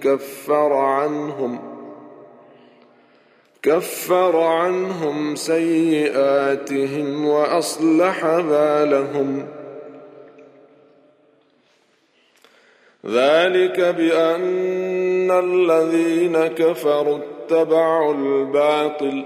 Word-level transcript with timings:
كفر 0.00 0.72
عنهم 0.72 1.58
كفر 3.62 4.40
عنهم 4.40 5.34
سيئاتهم 5.34 7.26
وأصلح 7.26 8.26
بالهم 8.26 9.46
ذلك 13.06 13.80
بأن 13.80 15.30
الذين 15.30 16.46
كفروا 16.46 17.18
اتبعوا 17.18 18.14
الباطل 18.14 19.24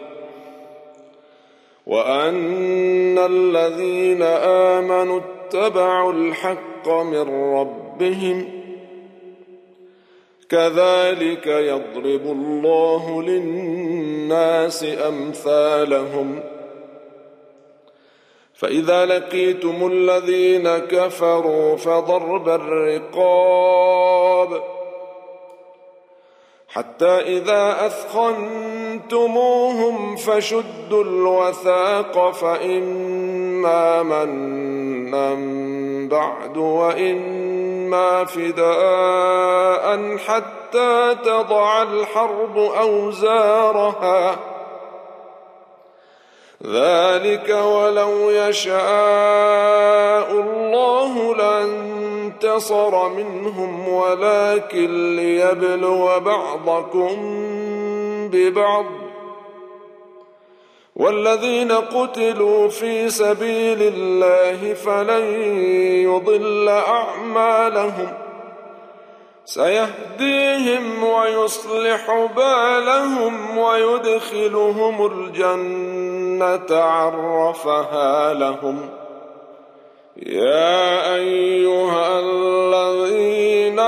وأن 1.87 3.19
الذين 3.19 4.23
آمنوا 4.73 5.21
اتبعوا 5.21 6.13
الحق 6.13 6.89
من 6.89 7.55
ربهم 7.55 8.60
كذلك 10.51 11.47
يضرب 11.47 12.23
الله 12.27 13.23
للناس 13.23 14.85
أمثالهم. 15.09 16.41
فإذا 18.55 19.07
لقيتم 19.07 19.91
الذين 19.93 20.79
كفروا 20.79 21.77
فضرب 21.77 22.49
الرقاب. 22.49 23.61
حتى 26.73 27.21
إذا 27.21 27.87
أثخنتموهم 27.87 29.37
فشدوا 30.17 31.05
الوثاق 31.05 32.31
فإما 32.31 34.03
منا 34.03 35.35
بعد 36.09 36.57
وإما 36.57 38.25
فداء 38.25 40.17
حتى 40.17 41.17
تضع 41.25 41.83
الحرب 41.83 42.59
أوزارها. 42.59 44.37
ذلك 46.67 47.49
ولو 47.49 48.31
يشاء 48.31 49.90
لانتصر 52.61 53.09
منهم 53.09 53.89
ولكن 53.89 55.17
ليبلو 55.17 56.21
بعضكم 56.21 57.17
ببعض. 58.33 58.85
والذين 60.97 61.73
قتلوا 61.73 62.69
في 62.69 63.11
سبيل 63.11 63.79
الله 63.83 64.75
فلن 64.75 65.25
يضل 66.05 66.69
أعمالهم. 66.69 68.13
سيهديهم 69.45 71.05
ويصلح 71.05 72.29
بالهم 72.37 73.59
ويدخلهم 73.59 75.07
الجنة 75.07 76.77
عرفها 76.83 78.35
لهم. 78.35 78.89
يا 80.17 81.15
أيها 81.15 82.21
الذين 82.21 83.79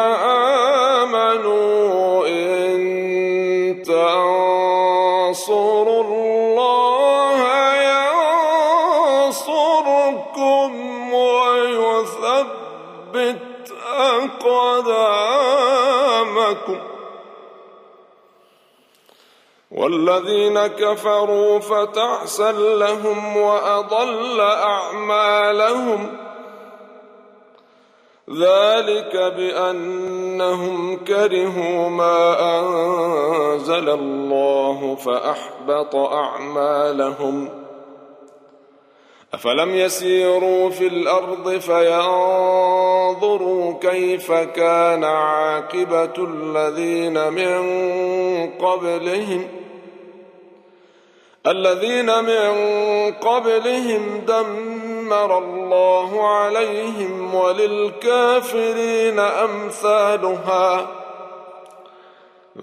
آمنوا 1.03 2.27
إن 2.27 3.83
تنصروا 3.83 5.25
الله 6.05 7.39
ينصركم 9.27 10.71
ويثبت 11.13 12.63
أقدامكم. 13.99 15.03
والذين 19.75 20.67
كفروا 20.67 21.59
فتعسا 21.59 22.53
لهم 22.53 23.37
وأضل 23.37 24.41
أعمالهم. 24.41 26.17
ذلك 28.31 29.17
بأنهم 29.37 30.97
كرهوا 30.97 31.89
ما 31.89 32.37
أنزل 32.61 33.89
الله 33.89 34.95
فأحبط 34.95 35.97
أعمالهم. 35.97 37.49
أفلم 39.35 39.75
يسيروا 39.75 40.71
في 40.71 40.87
الأرض 40.87 41.59
فينظروا 41.59 42.93
كيف 43.81 44.33
كان 44.33 45.05
عاقبة 45.05 46.15
الذين 46.19 47.33
من 47.33 47.63
قبلهم. 48.51 49.62
الذين 51.47 52.25
من 52.25 52.53
قبلهم 53.13 54.25
دمر 54.27 55.39
الله 55.39 56.29
عليهم 56.29 57.35
وللكافرين 57.35 59.19
أمثالها. 59.19 60.89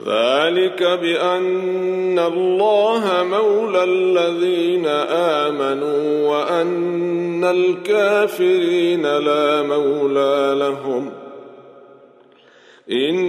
ذلك 0.06 0.84
بأن 0.84 2.20
الله 2.20 3.24
مولى 3.24 3.84
الذين 3.84 4.86
آمنوا 5.48 6.30
وأن 6.30 7.44
الكافرين 7.44 9.18
لا 9.18 9.64
مولى 9.64 10.56
لهم. 10.60 11.12
إن 12.92 13.29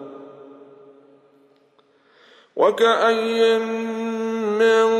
وكأي 2.55 3.59
من 4.59 4.91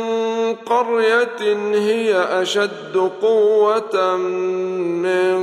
قرية 0.54 1.56
هي 1.74 2.18
أشد 2.42 3.10
قوة 3.22 4.16
من 5.06 5.36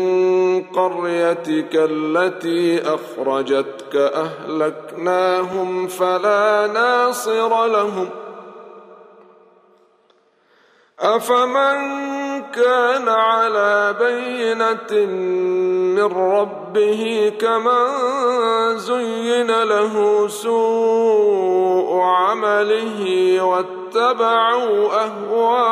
قريتك 0.63 1.69
التي 1.73 2.81
أخرجتك 2.81 3.95
أهلكناهم 3.95 5.87
فلا 5.87 6.67
ناصر 6.73 7.65
لهم 7.65 8.09
ۖ. 8.25 8.29
أفمن 11.01 11.79
كان 12.51 13.09
على 13.09 13.95
بينة 13.99 15.05
من 15.99 16.05
ربه 16.05 17.31
كمن 17.39 18.77
زين 18.77 19.63
له 19.63 20.27
سوء 20.27 21.99
عمله 21.99 23.41
واتبعوا 23.43 25.05
أهواءهم. 25.05 25.69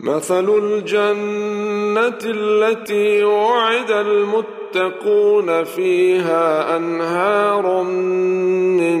مثل 0.00 0.48
الجنة 0.48 2.18
التي 2.24 3.24
وعد 3.24 3.90
المتقون 3.90 5.64
فيها 5.64 6.76
أنهار 6.76 7.82
من 7.82 9.00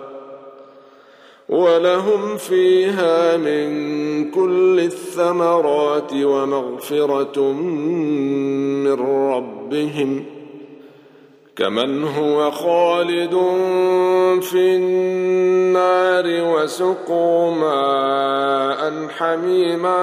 ولهم 1.51 2.37
فيها 2.37 3.37
من 3.37 4.31
كل 4.31 4.79
الثمرات 4.79 6.13
ومغفرة 6.13 7.51
من 7.51 8.93
ربهم 9.31 10.25
كمن 11.55 12.03
هو 12.03 12.51
خالد 12.51 13.33
في 14.41 14.75
النار 14.75 16.25
وسقوا 16.25 17.51
ماء 17.51 19.07
حميما 19.07 19.99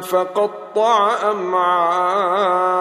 فقطع 0.00 1.30
أمعاءهم 1.30 2.72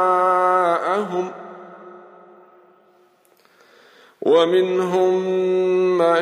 ومنهم 4.21 5.25
من 5.97 6.21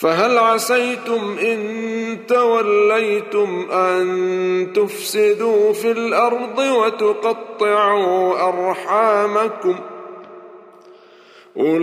فهل 0.00 0.38
عسيتم 0.38 1.36
إن 1.42 2.18
توليتم 2.28 3.66
أن 3.72 4.72
تفسدوا 4.74 5.72
في 5.72 5.90
الأرض 5.90 6.58
وتقطعوا 6.58 8.48
أرحامكم؟ 8.48 9.74
أولئك 11.56 11.82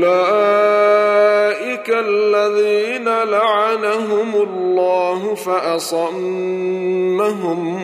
الذين 1.89 3.23
لعنهم 3.23 4.35
الله 4.35 5.35
فأصمهم 5.35 6.27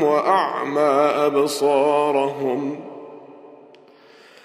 وأعمى 0.03 1.11
أبصارهم. 1.25 2.82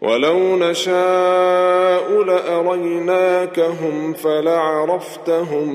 ولو 0.00 0.56
نشاء 0.56 2.22
لأريناكهم 2.22 4.12
فلعرفتهم 4.12 5.70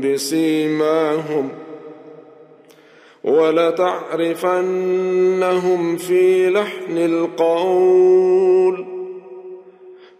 بسيماهم 0.00 1.48
ولتعرفنهم 4.50 5.96
في 5.96 6.50
لحن 6.50 6.98
القول 6.98 8.86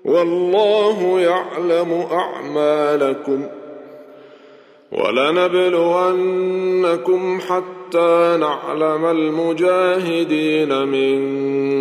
والله 0.05 1.21
يعلم 1.21 2.07
أعمالكم 2.13 3.47
ولنبلونكم 4.93 6.21
حتى 7.41 8.37
نعلم 8.41 9.05
المجاهدين 9.05 10.89
منكم 10.89 11.60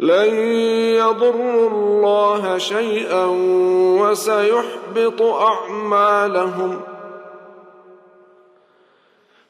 لن 0.00 0.34
يضروا 0.96 1.68
الله 1.70 2.58
شيئا 2.58 3.26
وسيحبط 4.00 5.22
أعمالهم. 5.22 6.80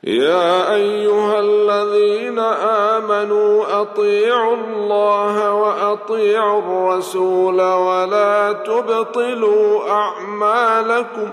يا 0.05 0.75
أيها 0.75 1.41
الذين 1.41 2.39
آمنوا 2.39 3.81
أطيعوا 3.81 4.57
الله 4.57 5.53
وأطيعوا 5.53 6.59
الرسول 6.63 7.63
ولا 7.63 8.53
تبطلوا 8.53 9.91
أعمالكم. 9.91 11.33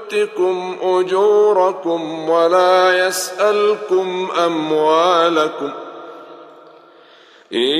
يؤتكم 0.13 0.77
أجوركم 0.81 2.29
ولا 2.29 3.07
يسألكم 3.07 4.27
أموالكم 4.45 5.71
إن 7.53 7.79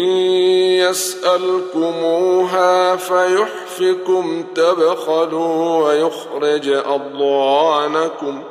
يسألكموها 1.72 2.96
فيحفكم 2.96 4.44
تبخلوا 4.56 5.88
ويخرج 5.88 6.70
أضوانكم 6.70 8.44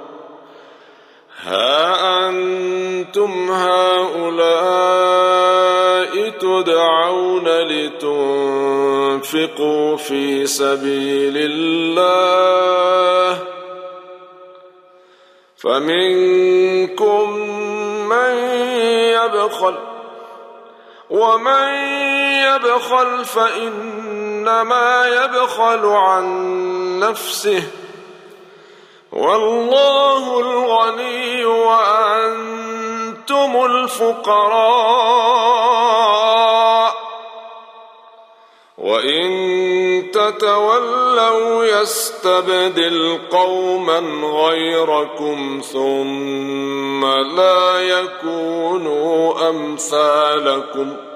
ها 1.43 2.29
أنتم 2.29 3.51
هؤلاء 3.51 5.01
تدعون 6.29 7.49
لتنفقوا 7.49 8.37
في 9.97 10.47
سبيل 10.47 11.35
الله 11.37 12.21
فمنكم 15.63 17.31
من 18.09 18.35
يبخل 19.15 19.75
ومن 21.11 21.69
يبخل 22.45 23.25
فإنما 23.25 25.07
يبخل 25.07 25.87
عن 25.87 26.27
نفسه 27.01 27.63
والله 29.13 30.41
الغني 30.41 31.45
وأنتم 31.45 32.85
الفقراء 33.65 34.91
وإن 38.79 39.50
تتولوا 40.31 41.65
يستبدل 41.65 43.19
قوما 43.31 43.99
غيركم 44.23 45.61
ثم 45.73 47.05
لا 47.37 47.81
يكونوا 47.81 49.49
أمثالكم 49.49 50.97
ۖ. 51.07 51.10